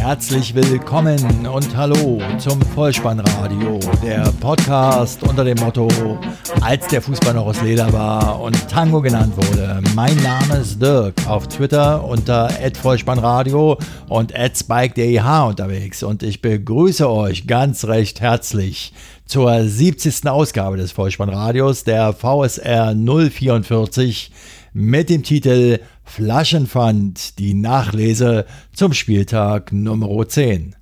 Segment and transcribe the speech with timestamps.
[0.00, 5.88] Herzlich willkommen und hallo zum Vollspannradio, der Podcast unter dem Motto,
[6.62, 9.82] als der Fußball noch aus Leder war und Tango genannt wurde.
[9.94, 12.48] Mein Name ist Dirk, auf Twitter unter
[12.80, 13.76] @vollspannradio
[14.08, 18.94] und @spike.deh unterwegs und ich begrüße euch ganz recht herzlich
[19.26, 20.26] zur 70.
[20.28, 24.32] Ausgabe des Vollspannradios, der VSR 044
[24.72, 30.76] mit dem Titel Flaschenpfand, die Nachlese zum Spieltag Nummer 10.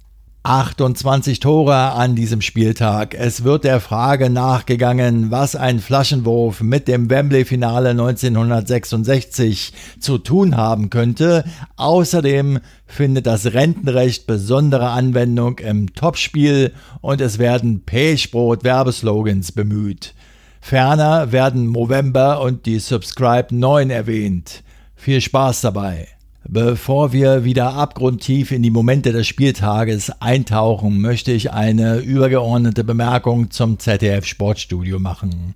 [0.48, 3.14] 28 Tore an diesem Spieltag.
[3.14, 10.88] Es wird der Frage nachgegangen, was ein Flaschenwurf mit dem Wembley-Finale 1966 zu tun haben
[10.88, 11.44] könnte.
[11.76, 20.14] Außerdem findet das Rentenrecht besondere Anwendung im Topspiel und es werden Pechbrot-Werbeslogans bemüht.
[20.60, 24.62] Ferner werden Movember und die Subscribe 9 erwähnt.
[24.94, 26.08] Viel Spaß dabei!
[26.50, 33.50] Bevor wir wieder abgrundtief in die Momente des Spieltages eintauchen, möchte ich eine übergeordnete Bemerkung
[33.50, 35.54] zum ZDF Sportstudio machen.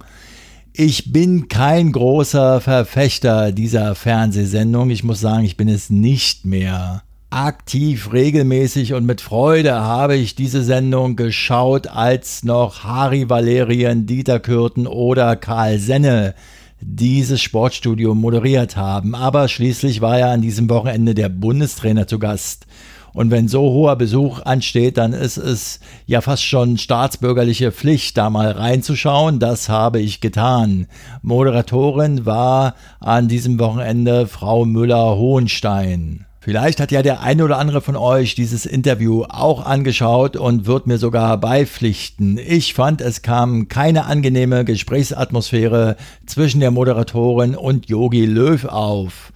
[0.74, 4.90] Ich bin kein großer Verfechter dieser Fernsehsendung.
[4.90, 7.02] Ich muss sagen, ich bin es nicht mehr.
[7.32, 14.38] Aktiv, regelmäßig und mit Freude habe ich diese Sendung geschaut, als noch Harry Valerien, Dieter
[14.38, 16.34] Kürten oder Karl Senne
[16.82, 19.14] dieses Sportstudio moderiert haben.
[19.14, 22.66] Aber schließlich war ja an diesem Wochenende der Bundestrainer zu Gast.
[23.14, 28.28] Und wenn so hoher Besuch ansteht, dann ist es ja fast schon staatsbürgerliche Pflicht, da
[28.28, 29.38] mal reinzuschauen.
[29.38, 30.86] Das habe ich getan.
[31.22, 36.26] Moderatorin war an diesem Wochenende Frau Müller-Hohenstein.
[36.44, 40.88] Vielleicht hat ja der eine oder andere von euch dieses Interview auch angeschaut und wird
[40.88, 42.36] mir sogar beipflichten.
[42.36, 49.32] Ich fand, es kam keine angenehme Gesprächsatmosphäre zwischen der Moderatorin und Yogi Löw auf.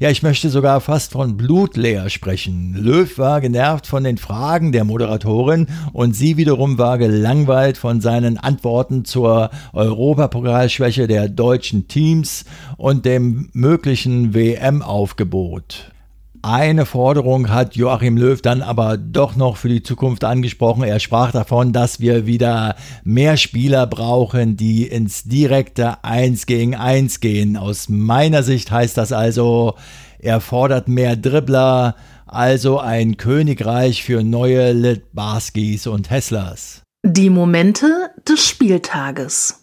[0.00, 2.74] Ja, ich möchte sogar fast von blutleer sprechen.
[2.74, 8.36] Löw war genervt von den Fragen der Moderatorin und sie wiederum war gelangweilt von seinen
[8.36, 12.44] Antworten zur Europapokalschwäche der deutschen Teams
[12.76, 15.90] und dem möglichen WM-Aufgebot.
[16.42, 20.84] Eine Forderung hat Joachim Löw dann aber doch noch für die Zukunft angesprochen.
[20.84, 27.20] Er sprach davon, dass wir wieder mehr Spieler brauchen, die ins direkte 1 gegen 1
[27.20, 27.58] gehen.
[27.58, 29.74] Aus meiner Sicht heißt das also,
[30.18, 31.94] er fordert mehr Dribbler,
[32.26, 36.82] also ein Königreich für neue Litbarskis und Hesslers.
[37.04, 39.59] Die Momente des Spieltages.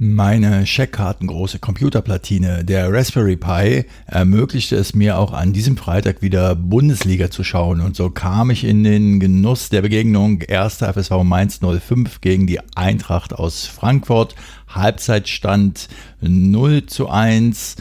[0.00, 7.32] Meine scheckkartengroße Computerplatine, der Raspberry Pi, ermöglichte es mir auch an diesem Freitag wieder Bundesliga
[7.32, 10.84] zu schauen und so kam ich in den Genuss der Begegnung 1.
[10.84, 14.36] FSV Mainz 05 gegen die Eintracht aus Frankfurt.
[14.68, 15.88] Halbzeitstand
[16.20, 17.74] 0 zu 1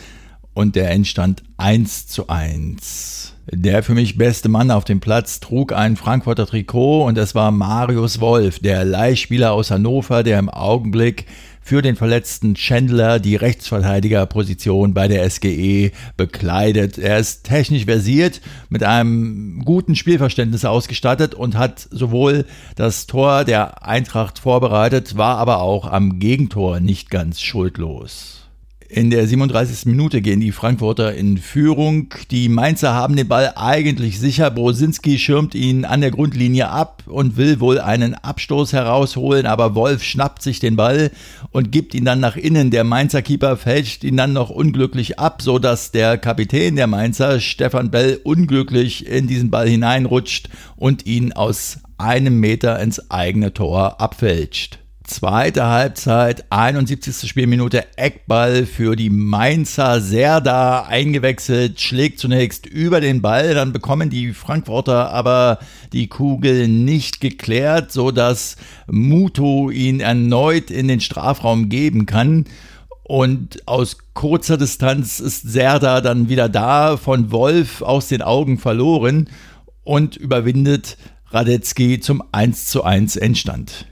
[0.55, 3.35] und der Endstand 1 zu 1.
[3.51, 7.51] Der für mich beste Mann auf dem Platz trug ein Frankfurter Trikot und es war
[7.51, 11.27] Marius Wolf, der Leihspieler aus Hannover, der im Augenblick
[11.67, 16.97] für den verletzten Chandler die Rechtsverteidigerposition bei der SGE bekleidet.
[16.97, 18.39] Er ist technisch versiert,
[18.69, 22.45] mit einem guten Spielverständnis ausgestattet und hat sowohl
[22.77, 28.46] das Tor der Eintracht vorbereitet, war aber auch am Gegentor nicht ganz schuldlos.
[28.89, 29.85] In der 37.
[29.85, 32.07] Minute gehen die Frankfurter in Führung.
[32.31, 34.49] Die Mainzer haben den Ball eigentlich sicher.
[34.49, 40.03] Brosinski schirmt ihn an der Grundlinie ab und will wohl einen Abstoß herausholen, aber Wolf
[40.03, 41.11] schnappt sich den Ball
[41.51, 42.71] und gibt ihn dann nach innen.
[42.71, 47.41] Der Mainzer Keeper fälscht ihn dann noch unglücklich ab, so dass der Kapitän der Mainzer,
[47.41, 53.99] Stefan Bell, unglücklich in diesen Ball hineinrutscht und ihn aus einem Meter ins eigene Tor
[53.99, 54.79] abfälscht.
[55.07, 57.29] Zweite Halbzeit, 71.
[57.29, 60.01] Spielminute, Eckball für die Mainzer.
[60.01, 65.59] Serda eingewechselt, schlägt zunächst über den Ball, dann bekommen die Frankfurter aber
[65.93, 72.43] die Kugel nicht geklärt, sodass Muto ihn erneut in den Strafraum geben kann.
[73.03, 79.29] Und aus kurzer Distanz ist Serda dann wieder da, von Wolf aus den Augen verloren
[79.85, 80.97] und überwindet
[81.31, 83.87] Radetzky zum 1 zu 1 Endstand.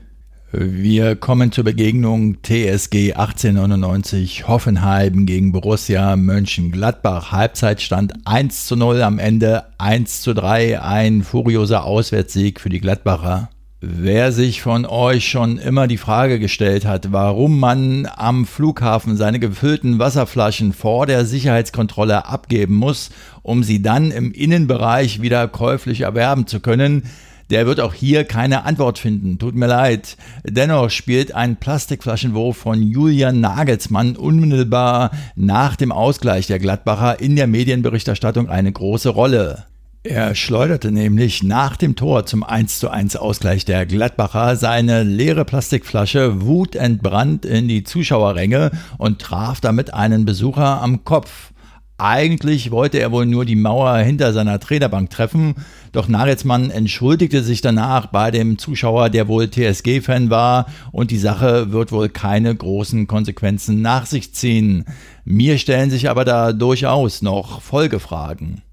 [0.52, 7.32] Wir kommen zur Begegnung TSG 1899 Hoffenheim gegen Borussia Mönchengladbach.
[7.32, 13.50] Halbzeitstand 1 zu 0, am Ende 1 zu 3, ein furioser Auswärtssieg für die Gladbacher.
[13.82, 19.40] Wer sich von euch schon immer die Frage gestellt hat, warum man am Flughafen seine
[19.40, 23.10] gefüllten Wasserflaschen vor der Sicherheitskontrolle abgeben muss,
[23.42, 27.04] um sie dann im Innenbereich wieder käuflich erwerben zu können,
[27.50, 29.38] Der wird auch hier keine Antwort finden.
[29.38, 30.18] Tut mir leid.
[30.44, 37.48] Dennoch spielt ein Plastikflaschenwurf von Julian Nagelsmann unmittelbar nach dem Ausgleich der Gladbacher in der
[37.48, 39.66] Medienberichterstattung eine große Rolle.
[40.08, 47.44] Er schleuderte nämlich nach dem Tor zum 1:1 Ausgleich der Gladbacher seine leere Plastikflasche wutentbrannt
[47.44, 48.70] in die Zuschauerränge
[49.00, 51.52] und traf damit einen Besucher am Kopf.
[51.98, 55.56] Eigentlich wollte er wohl nur die Mauer hinter seiner Trainerbank treffen,
[55.94, 61.72] doch Nagelsmann entschuldigte sich danach bei dem Zuschauer, der wohl TSG-Fan war, und die Sache
[61.72, 64.84] wird wohl keine großen Konsequenzen nach sich ziehen.
[65.24, 68.65] Mir stellen sich aber da durchaus noch Folgefragen.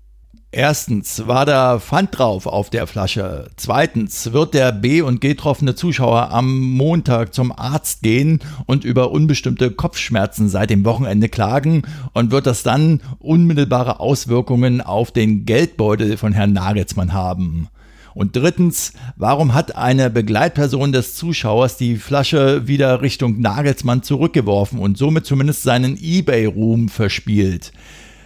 [0.55, 3.49] Erstens war da Pfand drauf auf der Flasche.
[3.57, 9.71] Zweitens wird der B- und G-troffene Zuschauer am Montag zum Arzt gehen und über unbestimmte
[9.71, 16.35] Kopfschmerzen seit dem Wochenende klagen und wird das dann unmittelbare Auswirkungen auf den Geldbeutel von
[16.35, 17.69] Herrn Nagelsmann haben.
[18.13, 24.99] Und drittens, warum hat eine Begleitperson des Zuschauers die Flasche wieder Richtung Nagelsmann zurückgeworfen und
[24.99, 27.73] somit zumindest seinen eBay-Ruhm verspielt?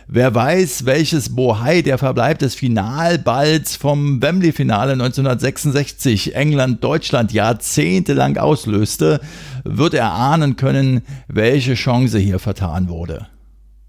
[0.08, 9.20] Wer weiß, welches Bohai der Verbleib des Finalballs vom Wembley-Finale 1966 England-Deutschland jahrzehntelang auslöste,
[9.64, 13.26] wird erahnen können, welche Chance hier vertan wurde.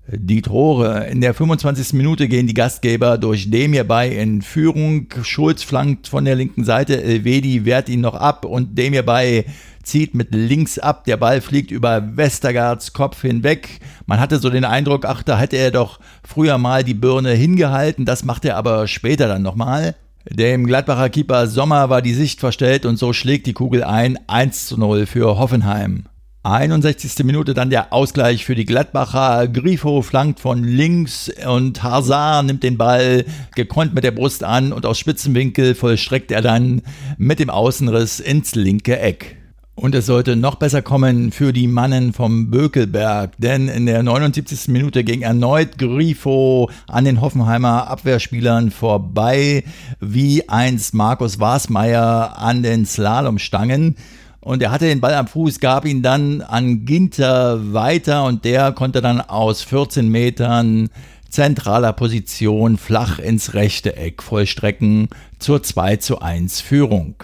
[0.07, 1.05] Die Tore.
[1.07, 1.93] In der 25.
[1.93, 5.09] Minute gehen die Gastgeber durch Demir bei in Führung.
[5.21, 7.03] Schulz flankt von der linken Seite.
[7.03, 9.45] Elvedi wehrt ihn noch ab und Demir bei
[9.88, 11.06] zieht mit links ab.
[11.06, 13.80] Der Ball fliegt über Westergaards Kopf hinweg.
[14.06, 18.06] Man hatte so den Eindruck, ach, da hätte er doch früher mal die Birne hingehalten.
[18.06, 19.95] Das macht er aber später dann nochmal.
[20.30, 24.19] Dem Gladbacher Keeper Sommer war die Sicht verstellt und so schlägt die Kugel ein.
[24.28, 26.06] 1 zu 0 für Hoffenheim.
[26.44, 27.25] 61.
[27.25, 29.48] Minute dann der Ausgleich für die Gladbacher.
[29.48, 33.25] Grifo flankt von links und Hazard nimmt den Ball
[33.56, 36.81] gekonnt mit der Brust an und aus Spitzenwinkel vollstreckt er dann
[37.18, 39.38] mit dem Außenriss ins linke Eck.
[39.79, 44.69] Und es sollte noch besser kommen für die Mannen vom Bökelberg, denn in der 79.
[44.69, 49.63] Minute ging erneut Grifo an den Hoffenheimer Abwehrspielern vorbei,
[50.00, 53.97] wie einst Markus Wasmeier an den Slalomstangen.
[54.39, 58.71] Und er hatte den Ball am Fuß, gab ihn dann an Ginter weiter und der
[58.71, 60.89] konnte dann aus 14 Metern
[61.29, 67.24] zentraler Position flach ins rechte Eck vollstrecken zur 2 zu 1 Führung.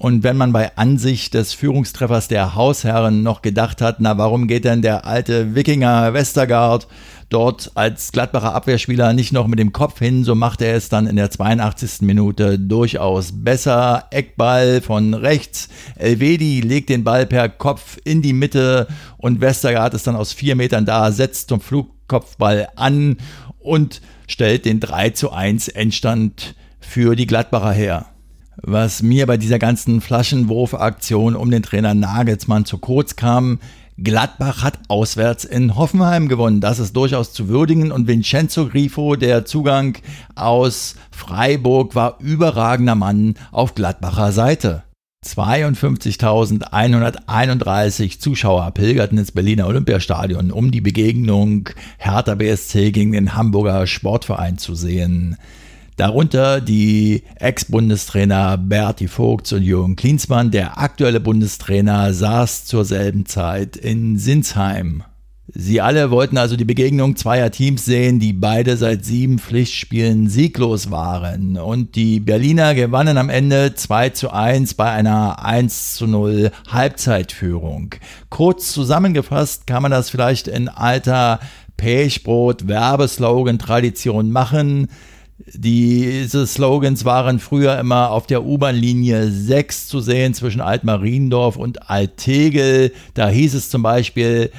[0.00, 4.64] Und wenn man bei Ansicht des Führungstreffers der Hausherren noch gedacht hat, na warum geht
[4.64, 6.88] denn der alte Wikinger Westergaard
[7.28, 11.06] dort als Gladbacher Abwehrspieler nicht noch mit dem Kopf hin, so macht er es dann
[11.06, 12.00] in der 82.
[12.00, 14.06] Minute durchaus besser.
[14.10, 15.68] Eckball von rechts.
[15.96, 18.86] Elvedi legt den Ball per Kopf in die Mitte
[19.18, 23.18] und Westergaard ist dann aus vier Metern da, setzt zum Flugkopfball an
[23.58, 28.09] und stellt den 3 zu 1 Endstand für die Gladbacher her.
[28.62, 33.58] Was mir bei dieser ganzen Flaschenwurfaktion um den Trainer Nagelsmann zu kurz kam,
[34.02, 36.60] Gladbach hat auswärts in Hoffenheim gewonnen.
[36.60, 37.92] Das ist durchaus zu würdigen.
[37.92, 39.98] Und Vincenzo Grifo, der Zugang
[40.34, 44.84] aus Freiburg, war überragender Mann auf Gladbacher Seite.
[45.26, 51.68] 52.131 Zuschauer pilgerten ins Berliner Olympiastadion, um die Begegnung
[51.98, 55.36] Hertha BSC gegen den Hamburger Sportverein zu sehen.
[56.00, 60.50] Darunter die Ex-Bundestrainer Berti Vogts und Jürgen Klinsmann.
[60.50, 65.02] Der aktuelle Bundestrainer saß zur selben Zeit in Sinsheim.
[65.52, 70.90] Sie alle wollten also die Begegnung zweier Teams sehen, die beide seit sieben Pflichtspielen sieglos
[70.90, 71.58] waren.
[71.58, 77.94] Und die Berliner gewannen am Ende 2 zu 1 bei einer 1 zu 0 Halbzeitführung.
[78.30, 81.40] Kurz zusammengefasst kann man das vielleicht in alter
[81.76, 84.88] Pechbrot-Werbeslogan-Tradition machen.
[85.46, 92.92] Diese Slogans waren früher immer auf der U-Bahn-Linie 6 zu sehen zwischen Altmariendorf und Altegel.
[93.14, 94.50] Da hieß es zum Beispiel,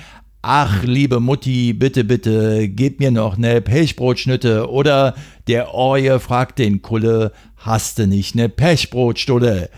[0.42, 4.72] ach liebe Mutti, bitte, bitte, gib mir noch ne Pechbrotschnitte.
[4.72, 5.14] Oder
[5.48, 9.70] der Orje fragt den Kulle, hast du nicht ne Pechbrotstulle?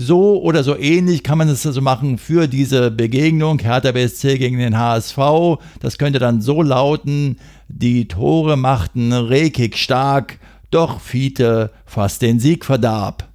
[0.00, 4.58] So oder so ähnlich kann man es also machen für diese Begegnung Hertha BSC gegen
[4.58, 5.18] den HSV.
[5.80, 7.36] Das könnte dann so lauten,
[7.68, 10.38] die Tore machten Rekik stark,
[10.70, 13.28] doch Fiete fast den Sieg verdarb.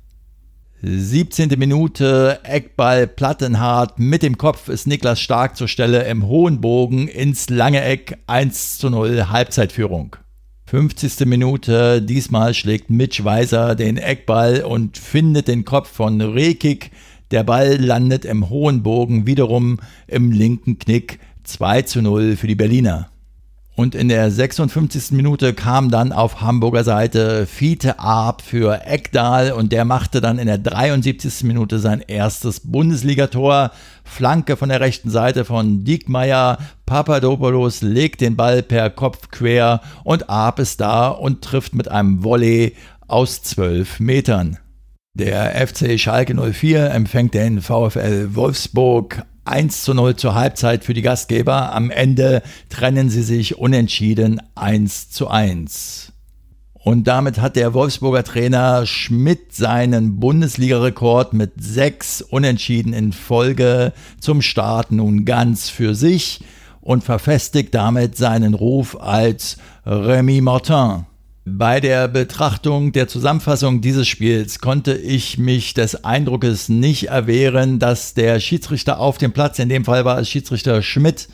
[0.82, 1.50] 17.
[1.56, 7.48] Minute, Eckball Plattenhardt, mit dem Kopf ist Niklas Stark zur Stelle im hohen Bogen ins
[7.50, 10.16] lange Eck 1 zu 0 Halbzeitführung.
[10.68, 11.28] 50.
[11.28, 16.90] Minute, diesmal schlägt Mitch Weiser den Eckball und findet den Kopf von Rekik.
[17.30, 22.56] Der Ball landet im hohen Bogen wiederum im linken Knick 2 zu 0 für die
[22.56, 23.12] Berliner.
[23.76, 25.12] Und in der 56.
[25.12, 30.48] Minute kam dann auf Hamburger Seite Fiete Arp für Eckdahl und der machte dann in
[30.48, 31.44] der 73.
[31.44, 33.72] Minute sein erstes Bundesligator.
[34.06, 36.58] Flanke von der rechten Seite von Diekmeyer.
[36.86, 42.24] Papadopoulos legt den Ball per Kopf quer und Arp ist da und trifft mit einem
[42.24, 42.76] Volley
[43.08, 44.58] aus 12 Metern.
[45.16, 51.02] Der FC Schalke 04 empfängt den VfL Wolfsburg 1 zu 0 zur Halbzeit für die
[51.02, 51.74] Gastgeber.
[51.74, 56.12] Am Ende trennen sie sich unentschieden 1 zu 1.
[56.74, 64.44] Und damit hat der Wolfsburger Trainer Schmidt seinen Bundesligarekord mit sechs Unentschieden in Folge zum
[64.44, 66.44] Start nun ganz für sich
[66.82, 71.06] und verfestigt damit seinen Ruf als Remy Martin.
[71.48, 78.16] Bei der Betrachtung der Zusammenfassung dieses Spiels konnte ich mich des Eindruckes nicht erwehren, dass
[78.16, 81.28] der Schiedsrichter auf dem Platz, in dem Fall war es Schiedsrichter Schmidt,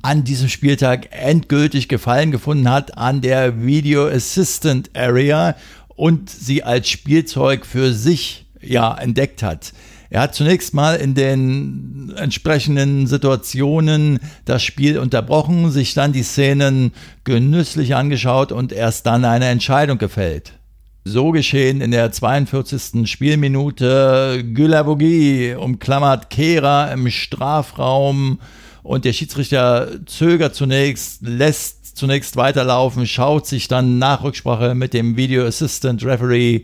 [0.00, 5.54] an diesem Spieltag endgültig Gefallen gefunden hat an der Video Assistant Area
[5.88, 9.74] und sie als Spielzeug für sich ja entdeckt hat.
[10.12, 16.90] Er hat zunächst mal in den entsprechenden Situationen das Spiel unterbrochen, sich dann die Szenen
[17.22, 20.54] genüsslich angeschaut und erst dann eine Entscheidung gefällt.
[21.04, 23.08] So geschehen in der 42.
[23.08, 24.44] Spielminute.
[24.52, 28.40] Gülavogi umklammert Kehra im Strafraum
[28.82, 35.16] und der Schiedsrichter zögert zunächst, lässt zunächst weiterlaufen, schaut sich dann nach Rücksprache mit dem
[35.16, 36.62] Video Assistant Referee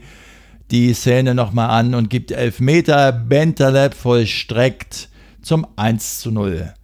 [0.71, 3.13] die Szene nochmal an und gibt Elfmeter.
[3.13, 5.09] Bentaleb vollstreckt
[5.43, 6.75] zum 1 zu 0.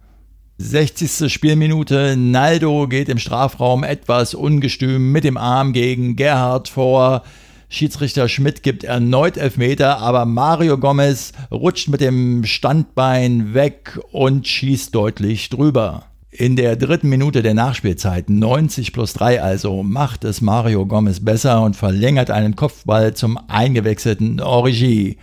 [0.57, 1.31] 60.
[1.31, 2.15] Spielminute.
[2.15, 7.23] Naldo geht im Strafraum etwas ungestüm mit dem Arm gegen Gerhard vor.
[7.67, 14.93] Schiedsrichter Schmidt gibt erneut Elfmeter, aber Mario Gomez rutscht mit dem Standbein weg und schießt
[14.93, 16.12] deutlich drüber.
[16.35, 21.61] In der dritten Minute der Nachspielzeit, 90 plus 3 also, macht es Mario Gomez besser
[21.61, 25.17] und verlängert einen Kopfball zum eingewechselten Origi.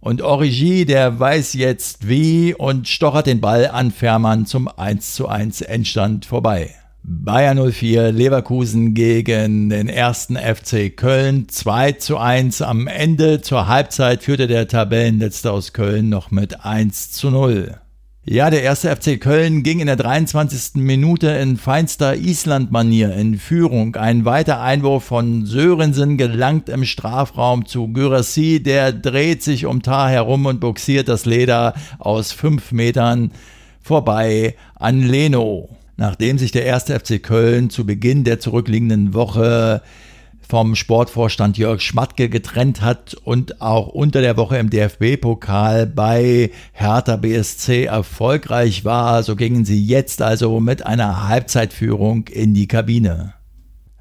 [0.00, 5.28] Und Origi, der weiß jetzt wie und stochert den Ball an Fährmann zum 1 zu
[5.28, 6.70] 1 Endstand vorbei.
[7.02, 12.62] Bayern 04 Leverkusen gegen den ersten FC Köln 2 zu 1.
[12.62, 17.80] Am Ende zur Halbzeit führte der Tabellenletzte aus Köln noch mit 1 zu 0.
[18.26, 20.76] Ja, der erste FC Köln ging in der 23.
[20.76, 23.96] Minute in feinster Island-Manier in Führung.
[23.96, 28.62] Ein weiter Einwurf von Sörensen gelangt im Strafraum zu Gyrassi.
[28.62, 33.30] Der dreht sich um Tar herum und boxiert das Leder aus fünf Metern
[33.82, 35.68] vorbei an Leno.
[35.98, 39.82] Nachdem sich der erste FC Köln zu Beginn der zurückliegenden Woche
[40.48, 47.16] vom Sportvorstand Jörg Schmatke getrennt hat und auch unter der Woche im DFB-Pokal bei Hertha
[47.16, 49.22] BSC erfolgreich war.
[49.22, 53.34] So gingen sie jetzt also mit einer Halbzeitführung in die Kabine.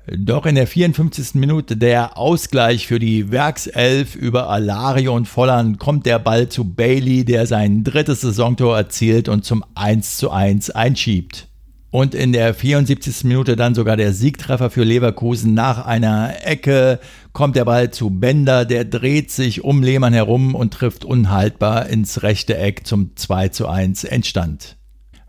[0.06, 1.36] Doch in der 54.
[1.36, 7.24] Minute der Ausgleich für die Werkself über Alario und Volland kommt der Ball zu Bailey,
[7.24, 11.48] der sein drittes Saisontor erzielt und zum 1 zu 1 einschiebt.
[11.94, 13.24] Und in der 74.
[13.26, 15.54] Minute dann sogar der Siegtreffer für Leverkusen.
[15.54, 17.00] Nach einer Ecke
[17.34, 22.24] kommt der Ball zu Bender, der dreht sich um Lehmann herum und trifft unhaltbar ins
[22.24, 24.76] rechte Eck zum 2 zu 1 Endstand.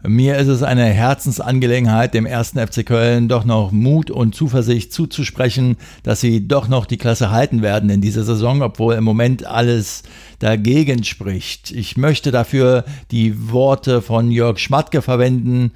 [0.06, 5.76] Mir ist es eine Herzensangelegenheit, dem ersten FC Köln doch noch Mut und Zuversicht zuzusprechen,
[6.02, 10.02] dass sie doch noch die Klasse halten werden in dieser Saison, obwohl im Moment alles
[10.38, 11.72] dagegen spricht.
[11.72, 15.72] Ich möchte dafür die Worte von Jörg Schmatke verwenden,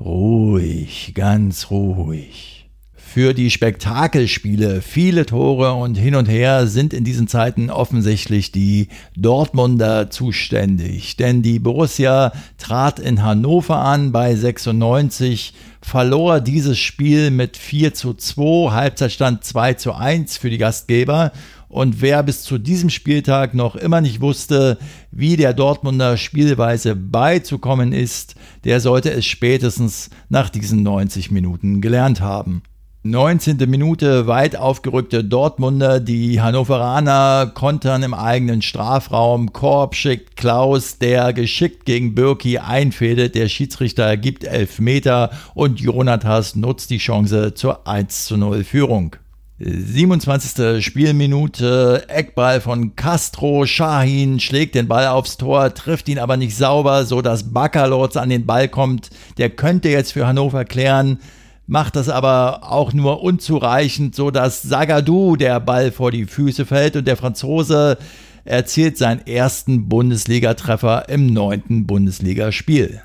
[0.00, 2.70] Ruhig, ganz ruhig.
[2.94, 8.88] Für die Spektakelspiele, viele Tore und hin und her sind in diesen Zeiten offensichtlich die
[9.14, 11.16] Dortmunder zuständig.
[11.16, 15.52] Denn die Borussia trat in Hannover an bei 96,
[15.82, 21.32] verlor dieses Spiel mit 4 zu 2, Halbzeitstand 2 zu 1 für die Gastgeber
[21.70, 24.76] und wer bis zu diesem Spieltag noch immer nicht wusste,
[25.12, 28.34] wie der Dortmunder Spielweise beizukommen ist,
[28.64, 32.62] der sollte es spätestens nach diesen 90 Minuten gelernt haben.
[33.04, 33.56] 19.
[33.70, 39.52] Minute weit aufgerückte Dortmunder, die Hannoveraner kontern im eigenen Strafraum.
[39.52, 43.36] Korb schickt Klaus, der geschickt gegen Birki einfädelt.
[43.36, 49.16] Der Schiedsrichter gibt elf Meter und Jonathas nutzt die Chance zur 1 zu 0 Führung.
[49.62, 50.82] 27.
[50.82, 57.04] Spielminute, Eckball von Castro, Shahin schlägt den Ball aufs Tor, trifft ihn aber nicht sauber,
[57.04, 59.10] so dass Baccalords an den Ball kommt.
[59.36, 61.18] Der könnte jetzt für Hannover klären,
[61.66, 66.96] macht das aber auch nur unzureichend, so dass Zagadou der Ball vor die Füße fällt
[66.96, 67.98] und der Franzose
[68.46, 73.02] erzielt seinen ersten Bundesligatreffer im neunten Bundesligaspiel.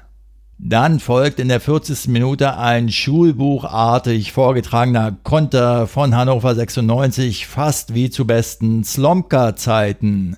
[0.57, 2.07] Dann folgt in der 40.
[2.07, 10.37] Minute ein schulbuchartig vorgetragener Konter von Hannover 96, fast wie zu besten Slomka-Zeiten.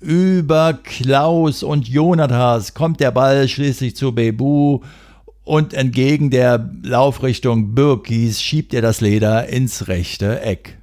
[0.00, 4.80] Über Klaus und Jonathas kommt der Ball schließlich zu Bebu
[5.44, 10.78] und entgegen der Laufrichtung Birkis schiebt er das Leder ins rechte Eck.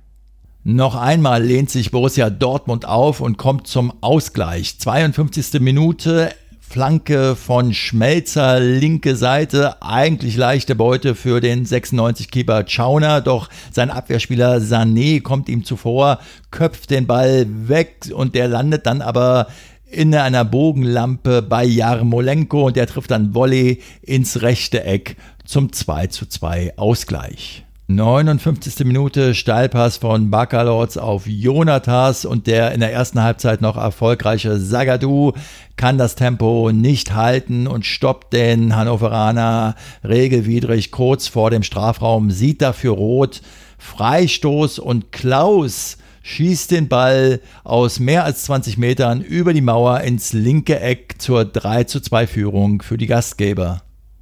[0.63, 4.79] Noch einmal lehnt sich Borussia Dortmund auf und kommt zum Ausgleich.
[4.79, 5.59] 52.
[5.59, 6.31] Minute
[6.69, 14.57] Flanke von Schmelzer, linke Seite, eigentlich leichte Beute für den 96-Keeper Chauner, doch sein Abwehrspieler
[14.57, 16.19] Sané kommt ihm zuvor,
[16.51, 19.47] köpft den Ball weg und der landet dann aber
[19.89, 26.05] in einer Bogenlampe bei Jarmolenko und der trifft dann Volley ins rechte Eck zum 2
[26.05, 27.65] zu 2 Ausgleich.
[27.91, 28.86] 59.
[28.86, 35.34] Minute Steilpass von Bakalotz auf Jonathas und der in der ersten Halbzeit noch erfolgreiche Sagadu
[35.75, 42.62] kann das Tempo nicht halten und stoppt den Hannoveraner regelwidrig kurz vor dem Strafraum, sieht
[42.62, 43.41] dafür rot,
[43.79, 50.31] Freistoß und Klaus schießt den Ball aus mehr als 20 Metern über die Mauer ins
[50.31, 53.81] linke Eck zur 3 zu 2 Führung für die Gastgeber.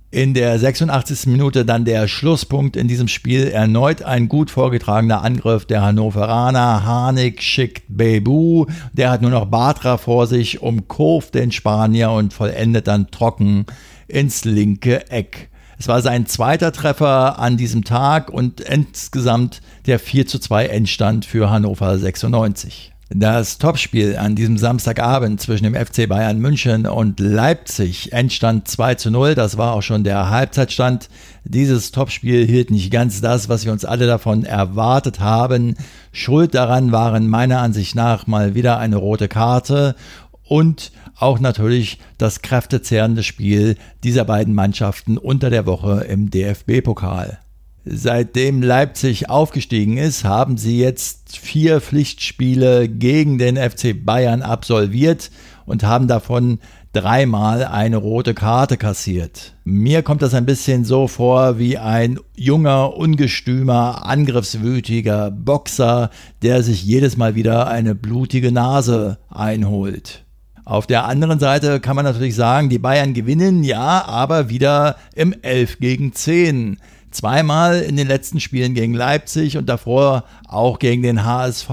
[0.10, 1.26] In der 86.
[1.26, 3.50] Minute dann der Schlusspunkt in diesem Spiel.
[3.50, 6.86] Erneut ein gut vorgetragener Angriff der Hannoveraner.
[6.86, 8.68] Harnik schickt Bebu.
[8.94, 13.66] Der hat nur noch Batra vor sich, umkurvt den Spanier und vollendet dann trocken
[14.08, 15.50] ins linke Eck.
[15.78, 21.26] Es war sein zweiter Treffer an diesem Tag und insgesamt der 4 zu 2 Endstand
[21.26, 22.94] für Hannover 96.
[23.10, 29.12] Das Topspiel an diesem Samstagabend zwischen dem FC Bayern München und Leipzig Endstand 2 zu
[29.12, 29.34] 0.
[29.34, 31.08] Das war auch schon der Halbzeitstand.
[31.46, 35.76] Dieses Topspiel hielt nicht ganz das, was wir uns alle davon erwartet haben.
[36.12, 39.96] Schuld daran waren meiner Ansicht nach mal wieder eine rote Karte
[40.44, 47.40] und auch natürlich das kräftezehrende Spiel dieser beiden Mannschaften unter der Woche im DFB-Pokal.
[47.90, 55.32] Seitdem Leipzig aufgestiegen ist, haben sie jetzt vier Pflichtspiele gegen den FC Bayern absolviert
[55.66, 56.60] und haben davon
[56.92, 59.56] dreimal eine rote Karte kassiert.
[59.64, 66.10] Mir kommt das ein bisschen so vor wie ein junger, ungestümer, angriffswütiger Boxer,
[66.42, 70.26] der sich jedes Mal wieder eine blutige Nase einholt.
[70.66, 75.34] Auf der anderen Seite kann man natürlich sagen, die Bayern gewinnen, ja, aber wieder im
[75.42, 76.78] 11 gegen 10.
[77.18, 81.70] Zweimal in den letzten Spielen gegen Leipzig und davor auch gegen den HSV.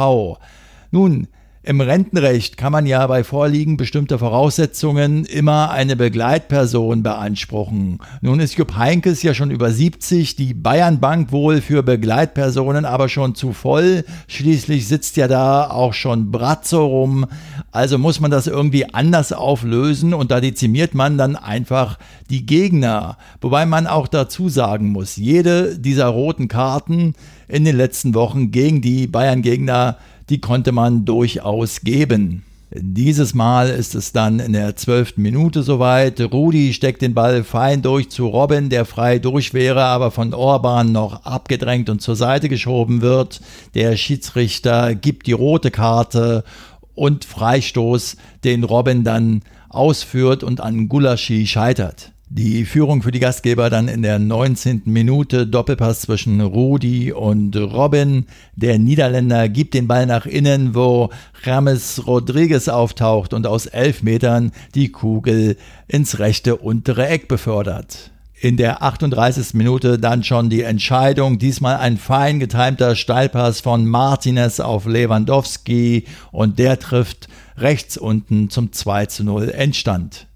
[0.91, 1.29] Nun,
[1.65, 8.01] im Rentenrecht kann man ja bei Vorliegen bestimmter Voraussetzungen immer eine Begleitperson beanspruchen.
[8.21, 13.35] Nun ist Jupp Heinkes ja schon über 70, die Bayernbank wohl für Begleitpersonen aber schon
[13.35, 14.05] zu voll.
[14.29, 17.27] Schließlich sitzt ja da auch schon Bratzo rum.
[17.73, 21.99] Also muss man das irgendwie anders auflösen und da dezimiert man dann einfach
[22.29, 23.17] die Gegner.
[23.41, 27.15] Wobei man auch dazu sagen muss, jede dieser roten Karten
[27.49, 29.97] in den letzten Wochen gegen die Bayern-Gegner
[30.29, 32.45] die konnte man durchaus geben.
[32.77, 36.21] Dieses Mal ist es dann in der zwölften Minute soweit.
[36.21, 40.91] Rudi steckt den Ball fein durch zu Robin, der frei durch wäre, aber von Orban
[40.91, 43.41] noch abgedrängt und zur Seite geschoben wird.
[43.75, 46.43] Der Schiedsrichter gibt die rote Karte
[46.97, 52.14] und Freistoß, den Robin dann ausführt und an Gulaschi scheitert.
[52.37, 54.83] Die Führung für die Gastgeber dann in der 19.
[54.87, 58.27] Minute, Doppelpass zwischen Rudi und Robin.
[58.57, 61.11] Der Niederländer gibt den Ball nach innen, wo
[61.45, 68.11] James Rodriguez auftaucht und aus elf Metern die Kugel ins rechte untere Eck befördert.
[68.41, 69.55] In der 38.
[69.55, 76.59] Minute dann schon die Entscheidung, diesmal ein fein getimter Steilpass von Martinez auf Lewandowski und
[76.59, 80.27] der trifft rechts unten zum 2 zu 0 Endstand.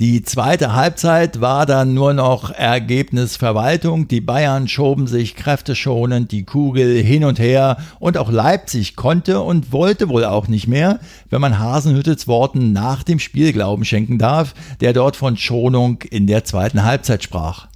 [0.00, 4.06] Die zweite Halbzeit war dann nur noch Ergebnisverwaltung.
[4.06, 9.72] Die Bayern schoben sich kräfteschonend die Kugel hin und her und auch Leipzig konnte und
[9.72, 14.54] wollte wohl auch nicht mehr, wenn man Hasenhüttels Worten nach dem Spiel Glauben schenken darf,
[14.80, 17.66] der dort von Schonung in der zweiten Halbzeit sprach.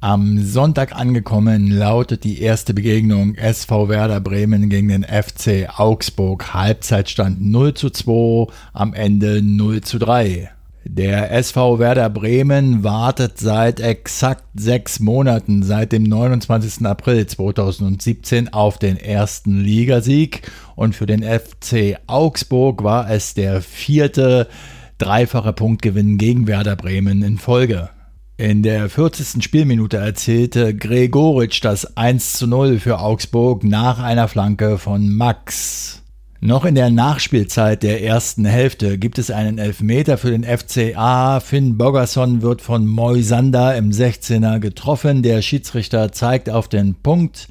[0.00, 6.54] Am Sonntag angekommen lautet die erste Begegnung SV Werder Bremen gegen den FC Augsburg.
[6.54, 10.52] Halbzeitstand 0 zu 2, am Ende 0 zu 3.
[10.90, 16.86] Der SV Werder Bremen wartet seit exakt sechs Monaten, seit dem 29.
[16.86, 20.50] April 2017, auf den ersten Ligasieg.
[20.76, 24.48] Und für den FC Augsburg war es der vierte
[24.96, 27.90] dreifache Punktgewinn gegen Werder Bremen in Folge.
[28.38, 29.44] In der 40.
[29.44, 36.02] Spielminute erzielte Gregoritsch das 1 zu 0 für Augsburg nach einer Flanke von Max.
[36.40, 41.40] Noch in der Nachspielzeit der ersten Hälfte gibt es einen Elfmeter für den FCA.
[41.40, 45.24] Finn Bogerson wird von Moisander im 16er getroffen.
[45.24, 47.48] Der Schiedsrichter zeigt auf den Punkt.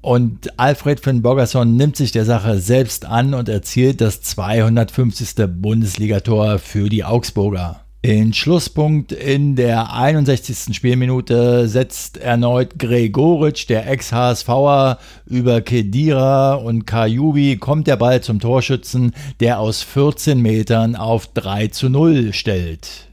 [0.00, 5.34] Und Alfred Finn Bogerson nimmt sich der Sache selbst an und erzielt das 250.
[5.60, 7.82] Bundesligator für die Augsburger.
[8.04, 10.74] Den Schlusspunkt in der 61.
[10.74, 19.12] Spielminute setzt erneut Gregoritsch, der Ex-HSVer, über Kedira und Kajubi kommt der Ball zum Torschützen,
[19.38, 23.11] der aus 14 Metern auf 3 zu 0 stellt.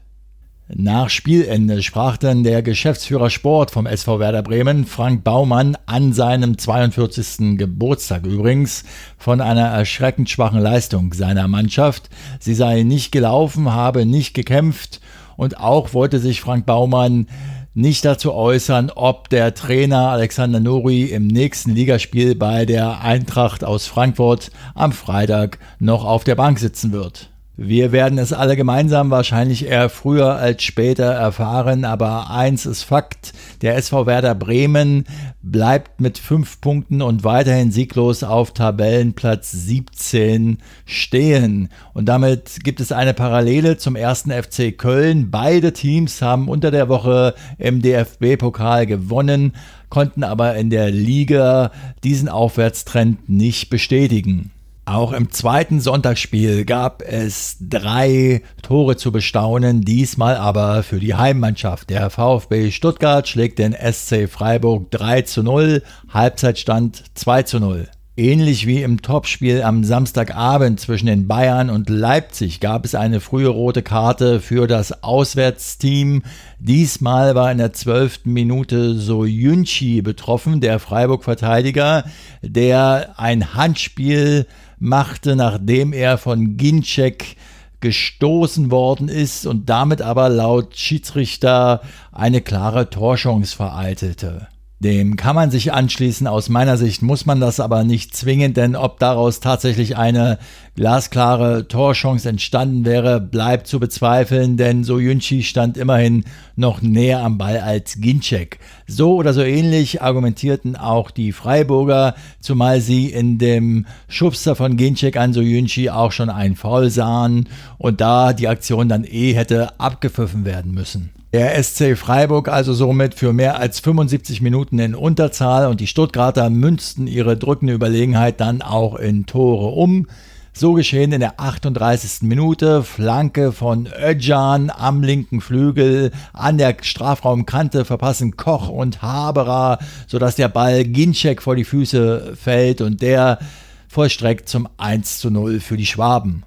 [0.72, 6.58] Nach Spielende sprach dann der Geschäftsführer Sport vom SV Werder Bremen, Frank Baumann, an seinem
[6.58, 7.58] 42.
[7.58, 8.84] Geburtstag übrigens
[9.18, 12.08] von einer erschreckend schwachen Leistung seiner Mannschaft.
[12.38, 15.00] Sie sei nicht gelaufen, habe nicht gekämpft
[15.36, 17.26] und auch wollte sich Frank Baumann
[17.74, 23.88] nicht dazu äußern, ob der Trainer Alexander Nuri im nächsten Ligaspiel bei der Eintracht aus
[23.88, 27.29] Frankfurt am Freitag noch auf der Bank sitzen wird.
[27.62, 33.34] Wir werden es alle gemeinsam wahrscheinlich eher früher als später erfahren, aber eins ist Fakt,
[33.60, 35.04] der SV Werder Bremen
[35.42, 41.68] bleibt mit fünf Punkten und weiterhin sieglos auf Tabellenplatz 17 stehen.
[41.92, 45.30] Und damit gibt es eine Parallele zum ersten FC Köln.
[45.30, 49.52] Beide Teams haben unter der Woche im DFB-Pokal gewonnen,
[49.90, 51.72] konnten aber in der Liga
[52.04, 54.50] diesen Aufwärtstrend nicht bestätigen.
[54.90, 61.90] Auch im zweiten Sonntagsspiel gab es drei Tore zu bestaunen, diesmal aber für die Heimmannschaft.
[61.90, 67.88] Der VfB Stuttgart schlägt den SC Freiburg 3 zu 0, Halbzeitstand 2 zu 0.
[68.16, 73.46] Ähnlich wie im Topspiel am Samstagabend zwischen den Bayern und Leipzig gab es eine frühe
[73.46, 76.24] rote Karte für das Auswärtsteam.
[76.58, 82.02] Diesmal war in der zwölften Minute Soyunchi betroffen, der Freiburg-Verteidiger,
[82.42, 84.46] der ein Handspiel
[84.80, 87.36] machte, nachdem er von Ginczek
[87.80, 91.80] gestoßen worden ist und damit aber laut Schiedsrichter
[92.12, 94.48] eine klare Torchance vereitelte.
[94.82, 96.26] Dem kann man sich anschließen.
[96.26, 100.38] Aus meiner Sicht muss man das aber nicht zwingen, denn ob daraus tatsächlich eine
[100.74, 106.24] glasklare Torchance entstanden wäre, bleibt zu bezweifeln, denn Soyunchi stand immerhin
[106.56, 108.58] noch näher am Ball als Ginczek.
[108.86, 115.18] So oder so ähnlich argumentierten auch die Freiburger, zumal sie in dem Schubster von Ginczek
[115.18, 120.46] an Soyunchi auch schon ein Foul sahen und da die Aktion dann eh hätte abgepfiffen
[120.46, 121.10] werden müssen.
[121.32, 126.50] Der SC Freiburg also somit für mehr als 75 Minuten in Unterzahl und die Stuttgarter
[126.50, 130.08] münzten ihre drückende Überlegenheit dann auch in Tore um.
[130.52, 132.22] So geschehen in der 38.
[132.22, 140.34] Minute, Flanke von Öcan am linken Flügel, an der Strafraumkante verpassen Koch und Haberer, sodass
[140.34, 143.38] der Ball Ginczek vor die Füße fällt und der
[143.86, 146.42] vollstreckt zum 1 zu 0 für die Schwaben.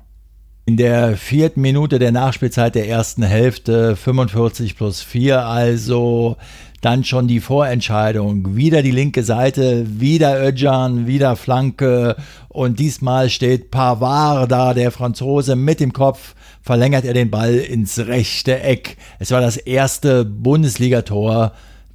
[0.65, 6.37] In der vierten Minute der Nachspielzeit der ersten Hälfte, 45 plus 4 also,
[6.79, 8.55] dann schon die Vorentscheidung.
[8.55, 12.15] Wieder die linke Seite, wieder Öcan, wieder Flanke
[12.47, 17.99] und diesmal steht Pavard da, der Franzose, mit dem Kopf, verlängert er den Ball ins
[17.99, 18.95] rechte Eck.
[19.19, 21.51] Es war das erste Bundesligator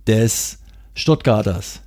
[0.07, 0.59] des
[0.94, 1.81] Stuttgarters.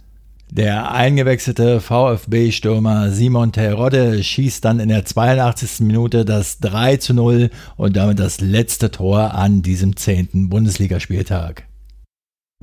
[0.54, 5.80] Der eingewechselte VfB-Stürmer Simon Terodde schießt dann in der 82.
[5.80, 10.50] Minute das 3 zu 0 und damit das letzte Tor an diesem 10.
[10.50, 11.71] Bundesligaspieltag.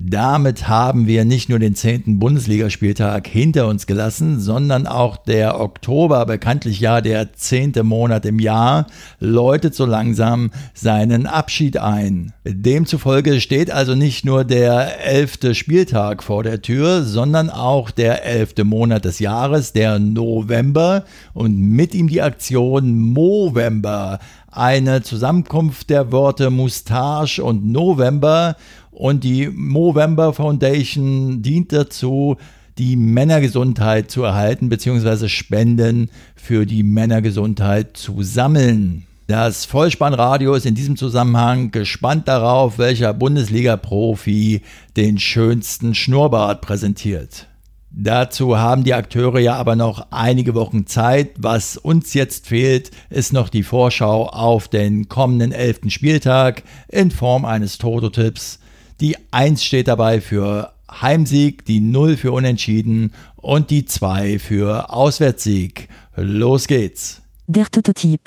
[0.00, 6.24] Damit haben wir nicht nur den zehnten Bundesligaspieltag hinter uns gelassen, sondern auch der Oktober,
[6.24, 8.87] bekanntlich ja der zehnte Monat im Jahr,
[9.18, 12.32] läutet so langsam seinen Abschied ein.
[12.44, 18.62] Demzufolge steht also nicht nur der elfte Spieltag vor der Tür, sondern auch der elfte
[18.62, 21.06] Monat des Jahres, der November.
[21.34, 24.20] Und mit ihm die Aktion Movember,
[24.52, 28.54] eine Zusammenkunft der Worte Mustache und November
[28.98, 32.37] und die Movember Foundation dient dazu,
[32.78, 35.28] die Männergesundheit zu erhalten bzw.
[35.28, 39.04] Spenden für die Männergesundheit zu sammeln.
[39.28, 44.62] Das Vollspannradio ist in diesem Zusammenhang gespannt darauf, welcher Bundesliga-Profi
[44.96, 47.46] den schönsten Schnurrbart präsentiert.
[47.90, 51.30] Dazu haben die Akteure ja aber noch einige Wochen Zeit.
[51.38, 57.44] Was uns jetzt fehlt, ist noch die Vorschau auf den kommenden elften Spieltag in Form
[57.44, 58.58] eines Toto-Tipps
[59.00, 65.88] die 1 steht dabei für Heimsieg, die 0 für Unentschieden und die 2 für Auswärtssieg.
[66.16, 67.22] Los geht's.
[67.46, 68.20] Der Tototyp.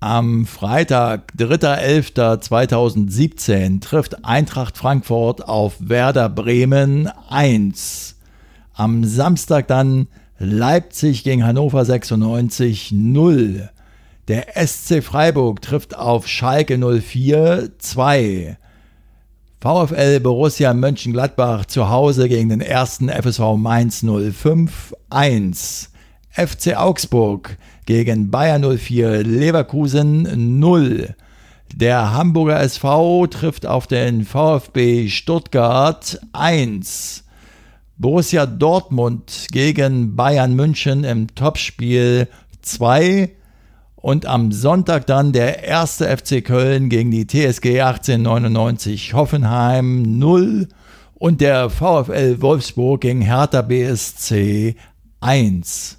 [0.00, 8.16] Am Freitag, 3.11.2017, trifft Eintracht Frankfurt auf Werder Bremen 1.
[8.74, 13.70] Am Samstag dann Leipzig gegen Hannover 96 0.
[14.28, 18.58] Der SC Freiburg trifft auf Schalke 04 2.
[19.64, 25.90] VfL Borussia Mönchengladbach zu Hause gegen den ersten FSV Mainz 05 1.
[26.28, 31.14] FC Augsburg gegen Bayer 04 Leverkusen 0.
[31.74, 37.24] Der Hamburger SV trifft auf den VfB Stuttgart 1.
[37.96, 42.28] Borussia Dortmund gegen Bayern München im Topspiel
[42.60, 43.30] 2
[44.04, 50.68] und am Sonntag dann der erste FC Köln gegen die TSG 1899 Hoffenheim 0
[51.14, 54.76] und der VfL Wolfsburg gegen Hertha BSC
[55.20, 55.96] 1.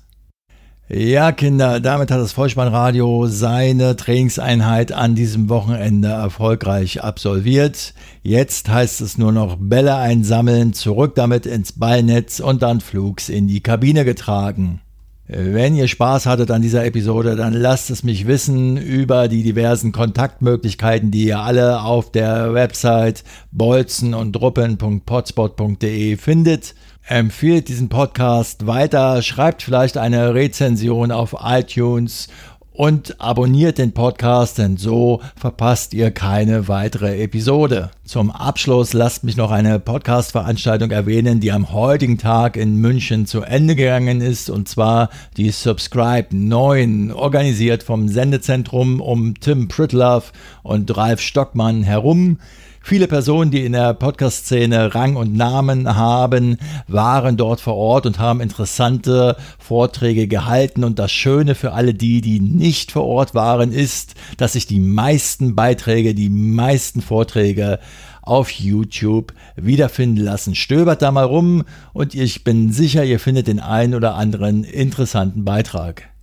[0.87, 7.95] Ja, Kinder, damit hat das Vollspannradio seine Trainingseinheit an diesem Wochenende erfolgreich absolviert.
[8.21, 13.47] Jetzt heißt es nur noch Bälle einsammeln, zurück damit ins Ballnetz und dann flugs in
[13.47, 14.81] die Kabine getragen.
[15.27, 19.91] Wenn ihr Spaß hattet an dieser Episode, dann lasst es mich wissen über die diversen
[19.91, 26.75] Kontaktmöglichkeiten, die ihr alle auf der Website bolzenunddruppen.potspot.de findet.
[27.07, 32.27] Empfehlt diesen Podcast weiter, schreibt vielleicht eine Rezension auf iTunes
[32.75, 37.91] und abonniert den Podcast, denn so verpasst ihr keine weitere Episode.
[38.03, 43.41] Zum Abschluss lasst mich noch eine Podcast-Veranstaltung erwähnen, die am heutigen Tag in München zu
[43.41, 50.95] Ende gegangen ist, und zwar die Subscribe 9, organisiert vom Sendezentrum um Tim Pritloff und
[50.97, 52.39] Ralf Stockmann herum.
[52.87, 58.19] Viele Personen, die in der Podcast-Szene Rang und Namen haben, waren dort vor Ort und
[58.19, 60.83] haben interessante Vorträge gehalten.
[60.83, 64.79] Und das Schöne für alle die, die nicht vor Ort waren, ist, dass sich die
[64.79, 67.79] meisten Beiträge, die meisten Vorträge
[68.21, 70.53] auf YouTube wiederfinden lassen.
[70.53, 75.43] Stöbert da mal rum und ich bin sicher, ihr findet den einen oder anderen interessanten
[75.43, 76.14] Beitrag.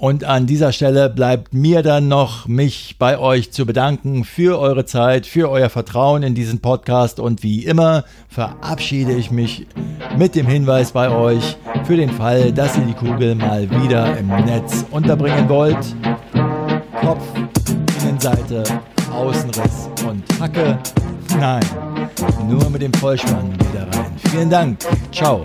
[0.00, 4.84] Und an dieser Stelle bleibt mir dann noch, mich bei euch zu bedanken für eure
[4.84, 7.18] Zeit, für euer Vertrauen in diesen Podcast.
[7.18, 9.66] Und wie immer verabschiede ich mich
[10.16, 14.28] mit dem Hinweis bei euch für den Fall, dass ihr die Kugel mal wieder im
[14.28, 15.96] Netz unterbringen wollt.
[17.00, 17.24] Kopf,
[18.02, 18.62] Innenseite,
[19.12, 20.78] Außenriss und Hacke.
[21.40, 21.64] Nein,
[22.48, 24.12] nur mit dem Vollspann wieder rein.
[24.30, 24.78] Vielen Dank.
[25.10, 25.44] Ciao.